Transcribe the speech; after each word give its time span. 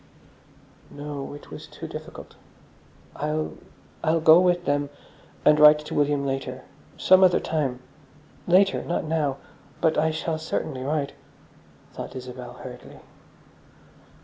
No, 0.89 1.35
it 1.35 1.51
was 1.51 1.67
too 1.67 1.87
difficult. 1.87 2.33
"I'll—I'll 3.17 4.19
go 4.19 4.39
with 4.39 4.65
them, 4.65 4.89
and 5.45 5.59
write 5.59 5.77
to 5.77 5.93
William 5.93 6.25
later. 6.25 6.63
Some 6.97 7.23
other 7.23 7.39
time. 7.39 7.81
Later. 8.47 8.83
Not 8.83 9.03
now. 9.03 9.37
But 9.79 9.99
I 9.99 10.09
shall 10.09 10.39
certainly 10.39 10.81
write," 10.81 11.13
thought 11.93 12.15
Isabel 12.15 12.53
hurriedly. 12.63 12.99